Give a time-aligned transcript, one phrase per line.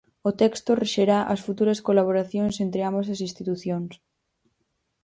[0.29, 3.93] O texto rexerá as futuras colaboracións entre ambas as institucións.